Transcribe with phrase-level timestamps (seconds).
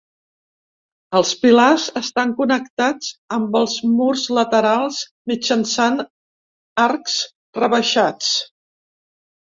[1.17, 6.01] Els pilars estan connectats amb els murs laterals mitjançant
[6.89, 7.19] arcs
[7.63, 8.33] rebaixats.